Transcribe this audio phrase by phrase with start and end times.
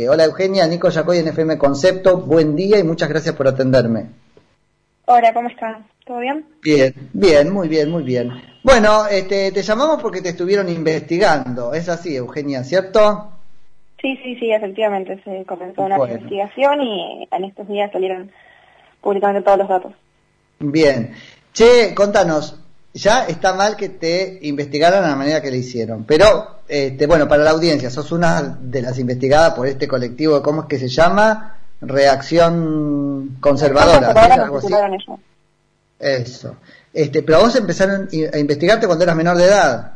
[0.00, 4.06] que hola Eugenia, Nico Yacoy en FM Concepto, buen día y muchas gracias por atenderme.
[5.04, 5.76] Hola, ¿cómo estás?
[6.06, 6.46] ¿Todo bien?
[6.62, 8.30] Bien, bien, muy bien, muy bien.
[8.62, 13.30] Bueno, este, te llamamos porque te estuvieron investigando, es así Eugenia, ¿cierto?
[14.00, 18.30] Sí, sí, sí, efectivamente, se comenzó una investigación y en estos días salieron
[19.02, 19.92] publicando todos los datos.
[20.60, 21.12] Bien.
[21.52, 22.58] Che, contanos,
[22.92, 27.28] ya está mal que te investigaran de la manera que le hicieron, pero este, bueno,
[27.28, 30.88] para la audiencia, sos una de las investigadas por este colectivo, ¿cómo es que se
[30.88, 31.56] llama?
[31.80, 34.10] Reacción conservadora.
[34.10, 34.74] algo así?
[35.98, 36.56] Eso.
[36.92, 39.92] Este, pero vos empezaron a investigarte cuando eras menor de edad.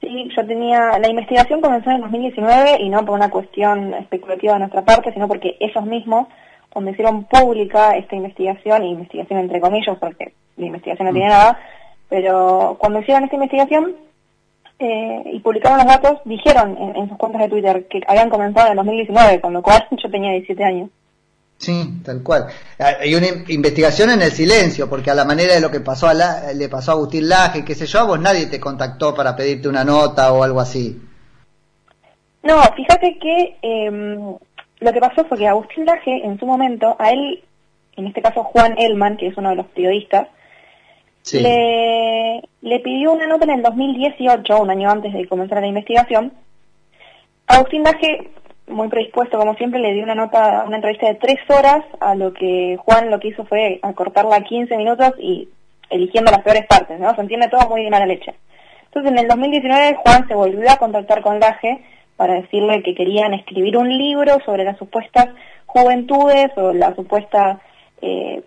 [0.00, 4.60] Sí, yo tenía, la investigación comenzó en 2019 y no por una cuestión especulativa de
[4.60, 6.28] nuestra parte, sino porque ellos mismos,
[6.70, 11.58] cuando hicieron pública esta investigación, investigación entre comillas, porque la investigación no tiene nada,
[12.10, 13.94] pero cuando hicieron esta investigación,
[14.78, 18.76] eh, y publicaron los datos, dijeron en, sus cuentas de Twitter que habían comenzado en
[18.76, 20.90] 2019, con lo cual yo tenía 17 años.
[21.58, 22.46] Sí, tal cual.
[22.78, 26.14] Hay una investigación en el silencio, porque a la manera de lo que pasó a
[26.54, 29.68] le pasó a Agustín Laje, qué sé yo, a vos nadie te contactó para pedirte
[29.68, 30.98] una nota o algo así.
[32.42, 34.34] No, fíjate que em,
[34.80, 37.44] lo que pasó fue que Agustín Laje, en su momento, a él,
[37.96, 40.28] en este caso Juan Elman, que es uno de los periodistas,
[41.32, 46.32] le, le pidió una nota en el 2018, un año antes de comenzar la investigación.
[47.46, 48.30] Agustín Daje,
[48.68, 52.32] muy predispuesto como siempre, le dio una nota, una entrevista de tres horas, a lo
[52.32, 55.48] que Juan lo que hizo fue acortarla a 15 minutos y
[55.90, 57.14] eligiendo las peores partes, ¿no?
[57.14, 58.34] Se entiende todo muy de mala leche.
[58.84, 61.84] Entonces en el 2019 Juan se volvió a contactar con Daje
[62.16, 65.28] para decirle que querían escribir un libro sobre las supuestas
[65.66, 67.60] juventudes o la supuesta
[68.02, 68.42] eh,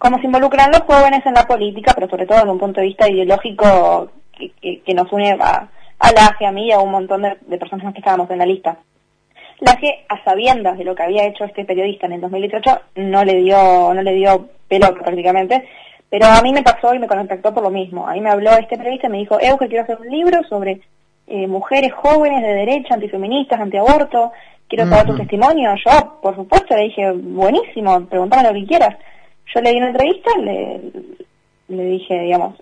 [0.00, 2.86] cómo se involucran los jóvenes en la política, pero sobre todo desde un punto de
[2.86, 7.22] vista ideológico que, nos une a, a la AGE, a mí y a un montón
[7.22, 8.78] de, personas que estábamos en la lista.
[9.60, 13.24] La AGE, a sabiendas de lo que había hecho este periodista en el 2018, no
[13.24, 15.68] le dio, no le dio pelota prácticamente,
[16.08, 18.08] pero a mí me pasó y me contactó por lo mismo.
[18.08, 20.80] A mí me habló este periodista y me dijo, que quiero hacer un libro sobre
[21.26, 24.32] eh, mujeres jóvenes de derecha, antifeministas, antiaborto,
[24.66, 25.74] quiero saber tu testimonio.
[25.84, 28.96] Yo, por supuesto, le dije, buenísimo, preguntame lo que quieras.
[29.54, 30.80] Yo le di una entrevista, le,
[31.68, 32.56] le dije, digamos,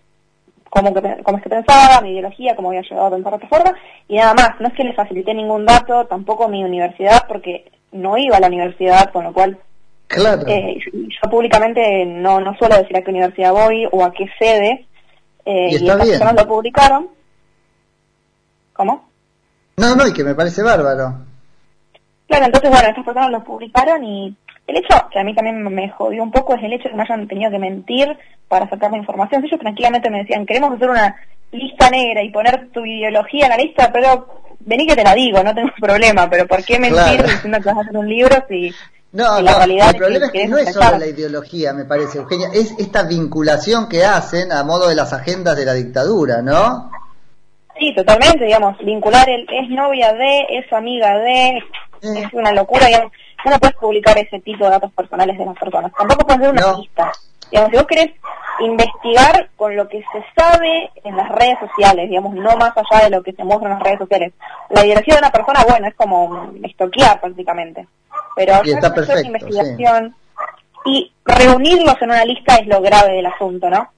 [0.70, 3.48] cómo, que, cómo es que pensaba, mi ideología, cómo había llegado a pensar de otra
[3.48, 3.78] forma,
[4.08, 8.16] y nada más, no es que le facilité ningún dato, tampoco mi universidad, porque no
[8.16, 9.58] iba a la universidad, con lo cual
[10.06, 10.46] claro.
[10.46, 14.86] Eh, yo, públicamente no, no suelo decir a qué universidad voy o a qué sede,
[15.44, 17.08] eh, y, estas personas lo publicaron.
[18.74, 19.08] ¿Cómo?
[19.76, 21.14] No, no, y que me parece bárbaro.
[22.28, 24.36] Claro, entonces, bueno, estas personas lo publicaron y
[24.68, 26.96] el hecho que a mí también me jodió un poco es el hecho de que
[26.96, 28.16] me hayan tenido que mentir
[28.48, 29.42] para sacar la información.
[29.42, 31.16] Ellos tranquilamente me decían, queremos hacer una
[31.50, 35.42] lista negra y poner tu ideología en la lista, pero vení que te la digo,
[35.42, 38.72] no tengo problema, pero ¿por qué mentir diciendo que vas a hacer un libro si...
[39.10, 42.48] No, la realidad el problema es que, no es solo la ideología, me parece, Eugenia,
[42.52, 46.90] es esta vinculación que hacen a modo de las agendas de la dictadura, ¿no?
[47.78, 51.62] Sí, totalmente, digamos, vincular el es novia de, es amiga de, eh.
[52.02, 53.12] es una locura, digamos
[53.44, 55.92] no puedes publicar ese tipo de datos personales de las personas.
[55.96, 57.12] Tampoco puedes hacer una lista.
[57.50, 58.10] Digamos, si vos querés
[58.60, 63.10] investigar con lo que se sabe en las redes sociales, digamos, no más allá de
[63.10, 64.32] lo que se muestra en las redes sociales.
[64.70, 67.86] La dirección de una persona, bueno, es como estoquear prácticamente.
[68.36, 70.14] Pero hacer investigación
[70.84, 73.88] y reunirlos en una lista es lo grave del asunto, ¿no?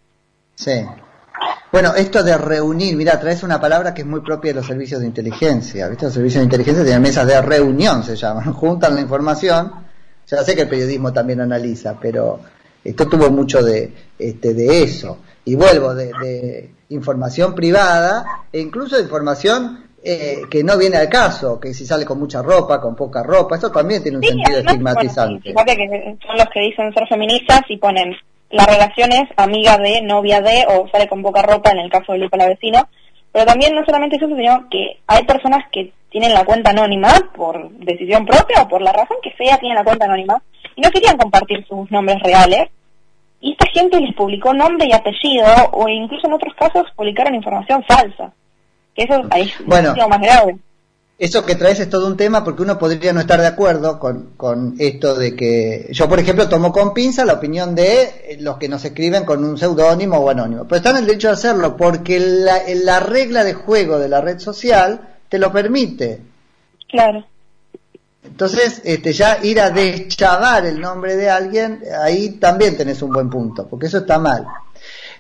[0.55, 0.87] Sí.
[1.73, 5.01] Bueno, esto de reunir, mira, traes una palabra que es muy propia de los servicios
[5.01, 5.89] de inteligencia.
[5.89, 6.07] ¿Viste?
[6.07, 8.53] Los servicios de inteligencia tienen mesas de reunión, se llaman.
[8.53, 9.73] Juntan la información.
[10.27, 12.41] Ya sé que el periodismo también analiza, pero
[12.85, 15.19] esto tuvo mucho de, este, de eso.
[15.45, 21.61] Y vuelvo, de, información privada e incluso de información eh, que no viene al caso,
[21.61, 25.55] que si sale con mucha ropa, con poca ropa, esto también tiene un sentido estigmatizante.
[25.55, 28.13] que son los que dicen ser feministas y ponen
[28.51, 32.13] la relación es amiga de, novia de, o sale con poca ropa en el caso
[32.13, 32.89] de Luis la vecino.
[33.33, 37.71] Pero también no solamente eso, sino que hay personas que tienen la cuenta anónima por
[37.71, 40.43] decisión propia o por la razón que sea tienen la cuenta anónima
[40.75, 42.69] y no querían compartir sus nombres reales.
[43.41, 47.85] Y esta gente les publicó nombre y apellido o incluso en otros casos publicaron información
[47.85, 48.33] falsa.
[48.95, 50.57] Que eso es bueno, más grave.
[51.21, 54.31] Eso que traes es todo un tema porque uno podría no estar de acuerdo con,
[54.39, 58.71] con, esto de que yo, por ejemplo, tomo con pinza la opinión de los que
[58.71, 62.19] nos escriben con un seudónimo o anónimo, pero están en el derecho de hacerlo porque
[62.19, 66.23] la, la regla de juego de la red social te lo permite.
[66.89, 67.27] Claro.
[68.25, 73.29] Entonces, este, ya ir a deschavar el nombre de alguien, ahí también tenés un buen
[73.29, 74.47] punto, porque eso está mal.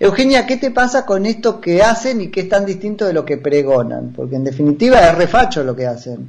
[0.01, 3.27] Eugenia, ¿qué te pasa con esto que hacen y que es tan distinto de lo
[3.27, 4.15] que pregonan?
[4.17, 6.27] Porque en definitiva es refacho lo que hacen.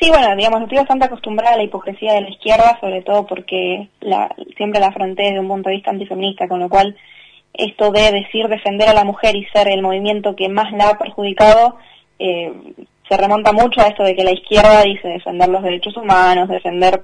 [0.00, 3.88] Sí, bueno, digamos, estoy bastante acostumbrada a la hipocresía de la izquierda, sobre todo porque
[4.00, 6.96] la, siempre la afronté desde un punto de vista antifeminista, con lo cual
[7.52, 10.98] esto de decir defender a la mujer y ser el movimiento que más la ha
[10.98, 11.78] perjudicado,
[12.20, 12.52] eh,
[13.08, 17.02] se remonta mucho a esto de que la izquierda dice defender los derechos humanos, defender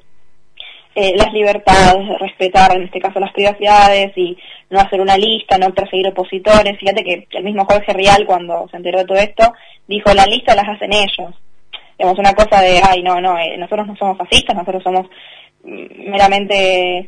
[0.94, 4.36] eh, las libertades, respetar en este caso las privacidades y
[4.70, 6.78] no hacer una lista, no perseguir opositores.
[6.78, 9.52] Fíjate que el mismo Jorge Rial cuando se enteró de todo esto
[9.86, 11.34] dijo la lista las hacen ellos
[11.98, 15.06] digamos, una cosa de, ay, no, no, eh, nosotros no somos fascistas, nosotros somos
[15.64, 16.98] mm, meramente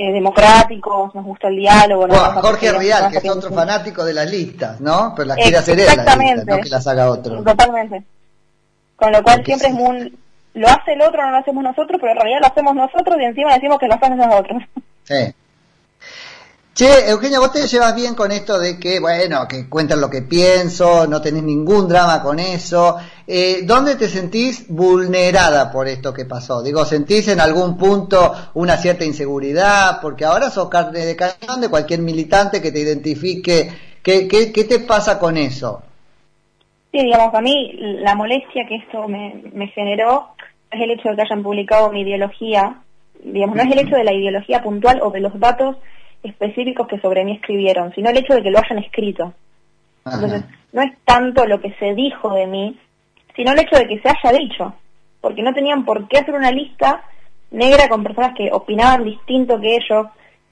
[0.00, 2.06] eh, democráticos, nos gusta el diálogo.
[2.42, 5.14] Jorge Rial, que es otro fanático de las listas, ¿no?
[5.16, 7.42] Pero las quiere hacer él, las listas, no que las haga otro.
[7.42, 8.02] Totalmente.
[8.96, 10.18] Con lo cual siempre es muy...
[10.54, 13.24] Lo hace el otro, no lo hacemos nosotros, pero en realidad lo hacemos nosotros y
[13.24, 14.62] encima decimos que lo hacen nosotros.
[15.04, 15.34] Sí.
[16.78, 20.22] Che, Eugenia, vos te llevas bien con esto de que, bueno, que cuentan lo que
[20.22, 22.98] pienso, no tenés ningún drama con eso.
[23.26, 26.62] Eh, ¿Dónde te sentís vulnerada por esto que pasó?
[26.62, 30.00] Digo, ¿sentís en algún punto una cierta inseguridad?
[30.00, 33.76] Porque ahora sos carne de cañón de cualquier militante que te identifique.
[34.00, 35.82] ¿Qué, qué, qué te pasa con eso?
[36.92, 40.28] Sí, digamos, a mí la molestia que esto me, me generó
[40.70, 42.76] es el hecho de que hayan publicado mi ideología.
[43.22, 45.76] Digamos, no es el hecho de la ideología puntual o de los datos
[46.22, 49.34] específicos que sobre mí escribieron, sino el hecho de que lo hayan escrito.
[50.04, 52.78] Entonces, no es tanto lo que se dijo de mí,
[53.36, 54.74] sino el hecho de que se haya dicho,
[55.20, 57.02] porque no tenían por qué hacer una lista
[57.50, 60.06] negra con personas que opinaban distinto que ellos,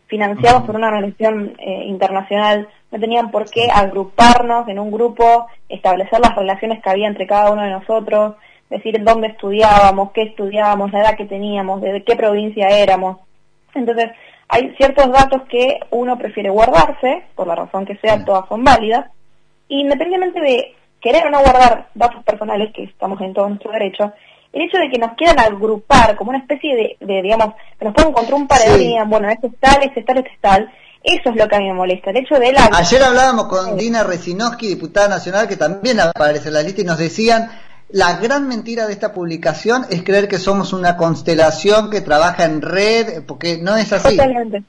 [0.07, 6.21] financiados por una organización eh, internacional, no tenían por qué agruparnos en un grupo, establecer
[6.21, 8.37] las relaciones que había entre cada uno de nosotros,
[8.71, 13.19] decir dónde estudiábamos, qué estudiábamos, la edad que teníamos, de qué provincia éramos.
[13.75, 14.11] Entonces,
[14.49, 19.11] hay ciertos datos que uno prefiere guardarse, por la razón que sea, todas son válidas,
[19.69, 24.13] independientemente de querer o no guardar datos personales, que estamos en todo nuestro derecho,
[24.53, 28.13] el hecho de que nos quieran agrupar como una especie de, digamos, que nos pongan
[28.13, 30.73] contra un paredón y digan, bueno, este es tal, este es tal, este es tal,
[31.03, 32.71] eso es lo que a mí me molesta, el hecho de la...
[32.73, 36.99] Ayer hablábamos con Dina Resinowski, diputada nacional, que también aparece en la lista, y nos
[36.99, 37.51] decían
[37.89, 42.61] la gran mentira de esta publicación es creer que somos una constelación que trabaja en
[42.61, 44.17] red, porque no es así.
[44.17, 44.63] Totalmente.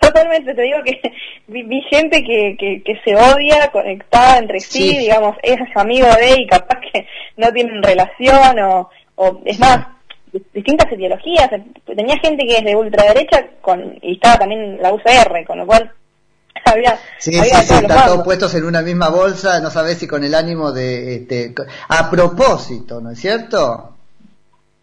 [0.00, 1.00] Totalmente, te digo que
[1.48, 6.80] vi, gente que, que, se odia, conectada entre sí, digamos, es amigo de y capaz
[6.92, 7.06] que
[7.36, 9.86] no tienen relación o, o es más,
[10.52, 11.48] distintas ideologías.
[11.84, 15.92] Tenía gente que es de ultraderecha con, y estaba también la UCR, con lo cual
[17.18, 20.34] sí, sí, sí, están todos puestos en una misma bolsa, no sabes si con el
[20.34, 21.16] ánimo de...
[21.16, 21.54] Este,
[21.88, 23.96] a propósito, ¿no es cierto?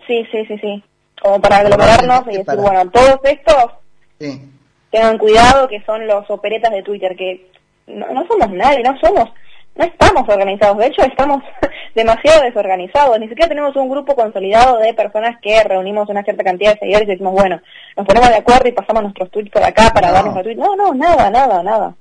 [0.06, 0.84] Sí, sí, sí, sí.
[1.22, 3.72] Como para aglomerarnos y decir, bueno, todos estos
[4.92, 7.50] tengan cuidado que son los operetas de Twitter, que
[7.88, 9.30] no, no somos nadie, no somos
[9.76, 11.44] no estamos organizados, de hecho estamos
[11.96, 16.74] demasiado desorganizados, ni siquiera tenemos un grupo consolidado de personas que reunimos una cierta cantidad
[16.74, 17.62] de seguidores y decimos, bueno,
[17.98, 20.60] nos ponemos de acuerdo y pasamos nuestros tweets por acá para darnos a tweets.
[20.60, 21.96] No, no, nada, nada, nada.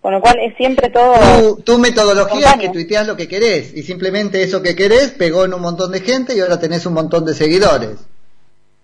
[0.00, 1.56] Con lo cual es siempre todo...
[1.64, 5.54] Tu, metodología es que tuiteas lo que querés y simplemente eso que querés pegó en
[5.54, 8.04] un montón de gente y ahora tenés un montón de seguidores.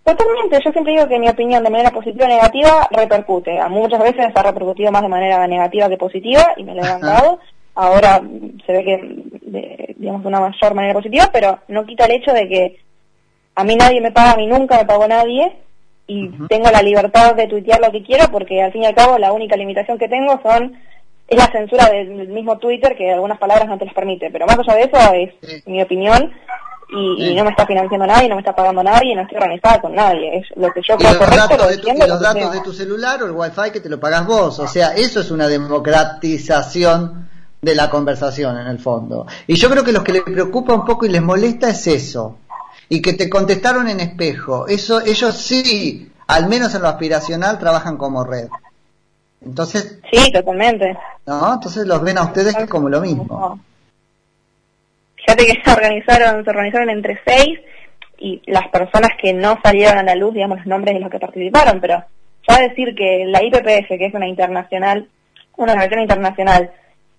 [0.05, 3.59] Totalmente, yo siempre digo que mi opinión de manera positiva o negativa repercute.
[3.59, 7.01] A muchas veces ha repercutido más de manera negativa que positiva y me lo han
[7.03, 7.41] dado
[7.79, 8.21] ahora
[8.67, 12.33] se ve que, de, digamos, de una mayor manera positiva, pero no quita el hecho
[12.33, 12.81] de que
[13.55, 15.56] a mí nadie me paga, a mí nunca me pagó nadie,
[16.07, 19.19] y tengo la libertad de tuitear lo que quiero, porque al fin y al cabo
[19.19, 20.75] la única limitación que tengo son
[21.26, 24.59] es la censura del mismo Twitter, que algunas palabras no te las permite, pero más
[24.59, 26.33] allá de eso es mi opinión,
[26.90, 29.95] y, no me está financiando nadie, no me está pagando nadie, no estoy organizada con
[29.95, 30.38] nadie.
[30.38, 33.26] Es lo que yo creo los datos, de tu, los datos de tu celular o
[33.26, 34.59] el wifi que te lo pagas vos.
[34.59, 37.28] O sea, eso es una democratización
[37.61, 39.27] de la conversación en el fondo.
[39.47, 42.38] Y yo creo que lo que les preocupa un poco y les molesta es eso.
[42.88, 44.67] Y que te contestaron en espejo.
[44.67, 48.49] Eso, ellos sí, al menos en lo aspiracional, trabajan como red.
[49.45, 50.00] Entonces.
[50.11, 50.97] Sí, totalmente.
[51.27, 51.55] ¿No?
[51.55, 53.61] Entonces los ven a ustedes como lo mismo.
[55.17, 57.59] Fíjate que se organizaron, se organizaron entre seis
[58.19, 61.21] y las personas que no salieron a la luz, digamos los nombres de los que
[61.21, 62.03] participaron, pero
[62.49, 65.09] ya decir que la IPPF, que es una internacional,
[65.57, 66.71] una organización internacional,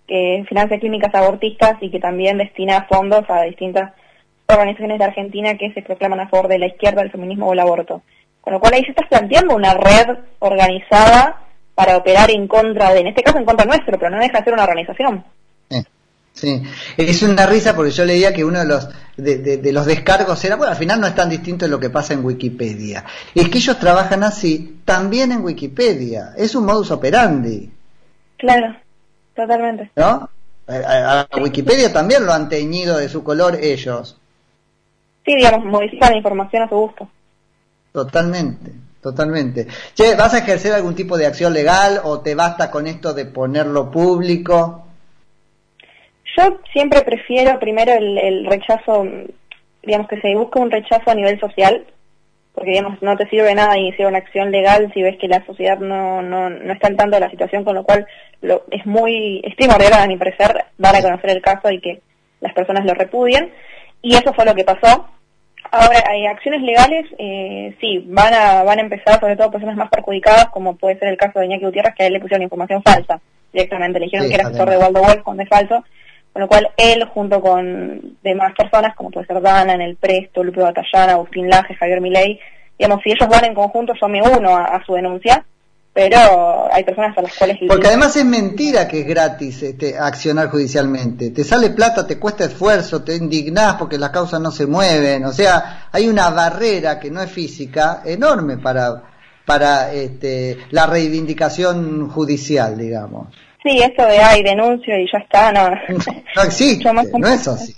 [0.10, 3.94] que financia clínicas abortistas y que también destina fondos a distintas
[4.48, 7.60] organizaciones de Argentina que se proclaman a favor de la izquierda, del feminismo o el
[7.60, 8.02] aborto.
[8.42, 11.44] Con lo cual ahí se está planteando una red organizada
[11.76, 14.44] para operar en contra de, en este caso en contra nuestro, pero no deja de
[14.44, 15.24] ser una organización.
[16.34, 16.64] Sí,
[16.96, 18.88] es una risa porque yo leía que uno de los
[19.18, 22.14] de, los descargos era, bueno, al final no es tan distinto de lo que pasa
[22.14, 23.04] en Wikipedia.
[23.36, 26.32] Es que ellos trabajan así también en Wikipedia.
[26.38, 27.70] Es un modus operandi.
[28.38, 28.76] Claro.
[29.40, 29.90] Totalmente.
[29.96, 30.30] ¿No?
[30.68, 34.20] A, Wikipedia también lo han teñido de su color ellos.
[35.26, 37.08] Sí, digamos, modifica la información a su gusto.
[37.94, 39.68] Totalmente, totalmente.
[39.94, 43.26] Che, ¿vas a ejercer algún tipo de acción legal o te basta con esto de
[43.26, 44.86] ponerlo público?
[46.38, 49.06] Yo siempre prefiero primero el, el rechazo,
[49.82, 51.86] digamos que se busca un rechazo a nivel social,
[52.54, 55.80] porque digamos no te sirve nada iniciar una acción legal si ves que la sociedad
[55.80, 58.06] no, no, no está al tanto de la situación, con lo cual
[58.42, 62.02] lo, es muy, es primordial a mi parecer dar a conocer el caso y que
[62.42, 63.52] las personas lo repudien,
[64.02, 65.08] y eso fue lo que pasó.
[65.72, 69.90] Ahora, hay acciones legales, eh, sí, van a, van a empezar sobre todo personas más
[69.90, 72.82] perjudicadas, como puede ser el caso de Iñaki Gutiérrez, que a él le pusieron información
[72.82, 73.20] falsa.
[73.54, 75.84] Directamente, le dijeron que era actor de Waldo Wolf cuando es falso,
[76.40, 80.42] con lo cual él junto con demás personas, como puede ser Dana, en el Presto,
[80.42, 82.40] Lupe Batallana, Agustín Laje, Javier Milei,
[82.78, 85.44] digamos, si ellos van en conjunto, yo me uno a, su denuncia,
[85.92, 87.58] pero hay personas a las cuales...
[87.68, 91.32] Porque además es mentira que es gratis este, accionar judicialmente.
[91.32, 95.26] Te sale plata, te cuesta esfuerzo, te indignás porque las causas no se mueven.
[95.26, 99.04] O sea, hay una barrera que no es física enorme para,
[99.46, 103.28] para este, la reivindicación judicial, digamos.
[103.70, 105.70] Sí, eso de ay, denuncio y ya está, no.
[106.36, 107.76] No existe, no es así.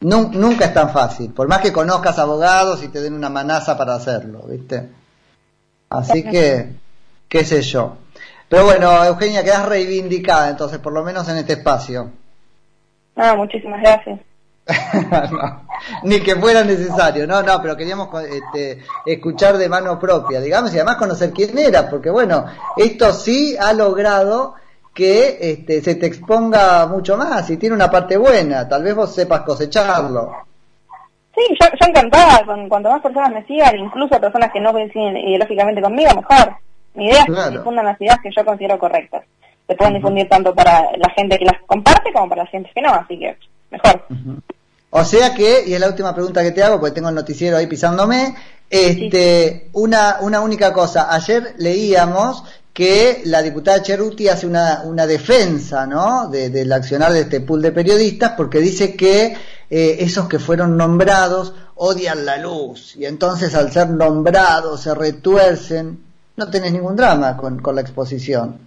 [0.00, 3.94] nunca es tan fácil, por más que conozcas abogados y te den una manaza para
[3.94, 4.88] hacerlo, ¿viste?
[5.90, 6.70] Así que,
[7.28, 7.98] qué sé yo.
[8.48, 12.10] Pero bueno, Eugenia, quedas reivindicada entonces, por lo menos en este espacio.
[13.14, 14.18] Ah, muchísimas gracias.
[16.02, 20.76] ni que fuera necesario, no, no, pero queríamos este, escuchar de mano propia, digamos, y
[20.76, 24.54] además conocer quién era, porque bueno, esto sí ha logrado
[24.94, 29.14] que este, se te exponga mucho más y tiene una parte buena, tal vez vos
[29.14, 30.32] sepas cosecharlo.
[31.34, 35.16] Sí, yo, yo encantada, con cuanto más personas me sigan, incluso personas que no coinciden
[35.16, 36.56] ideológicamente conmigo, mejor.
[36.94, 39.22] Mi idea es que difundan las ideas que yo considero correctas.
[39.66, 42.82] Se pueden difundir tanto para la gente que las comparte como para la gente que
[42.82, 43.36] no, así que
[43.70, 44.04] mejor.
[44.90, 47.56] O sea que, y es la última pregunta que te hago, porque tengo el noticiero
[47.56, 48.34] ahí pisándome,
[48.68, 51.14] este, una, una única cosa.
[51.14, 56.28] Ayer leíamos que la diputada Cheruti hace una, una defensa ¿no?
[56.28, 59.36] De, del accionar de este pool de periodistas porque dice que
[59.70, 65.98] eh, esos que fueron nombrados odian la luz y entonces al ser nombrados se retuercen.
[66.36, 68.58] No tenés ningún drama con, con la exposición.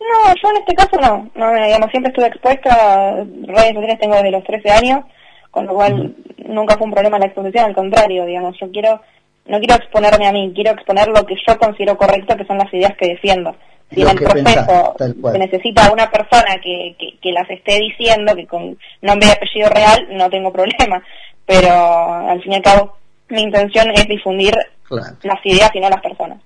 [0.00, 1.30] No, yo en este caso no.
[1.34, 5.04] no digamos, siempre estuve expuesta redes sociales, tengo desde los 13 años,
[5.50, 6.16] con lo cual
[6.46, 9.00] nunca fue un problema la exposición, al contrario, digamos, yo quiero
[9.48, 12.72] no quiero exponerme a mí, quiero exponer lo que yo considero correcto, que son las
[12.72, 13.56] ideas que defiendo.
[13.90, 18.76] Si en el proceso se necesita una persona que, que, las esté diciendo, que con
[19.00, 21.02] nombre y apellido real, no tengo problema.
[21.46, 22.98] Pero al fin y al cabo,
[23.30, 24.54] mi intención es difundir
[24.90, 26.38] las ideas y no las personas.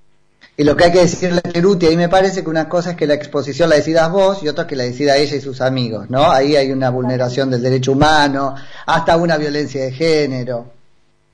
[0.55, 2.95] Y lo que hay que decirle a Cheruti, ahí me parece que una cosa es
[2.95, 6.09] que la exposición la decidas vos y otra que la decida ella y sus amigos,
[6.09, 6.31] ¿no?
[6.31, 8.55] Ahí hay una vulneración del derecho humano,
[8.85, 10.82] hasta una violencia de género.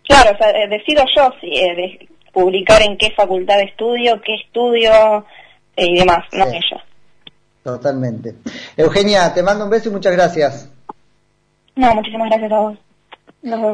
[0.10, 4.34] Claro, o sea, eh, decido yo si eh, publicar en qué facultad de estudio, qué
[4.44, 5.24] estudio
[5.78, 6.84] eh, y demás, no ella.
[7.64, 8.34] Totalmente.
[8.76, 10.68] Eugenia, te mando un beso y muchas gracias.
[11.76, 12.78] No, muchísimas gracias a vos.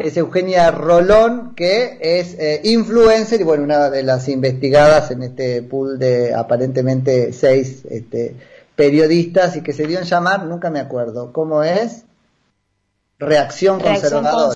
[0.04, 5.98] Es Eugenia Rolón, que es influencer y bueno, una de las investigadas en este pool
[5.98, 8.36] de aparentemente seis este,
[8.76, 12.06] periodistas y que se dio en llamar, nunca me acuerdo, ¿cómo es?
[13.18, 14.54] Reacción, conservadora.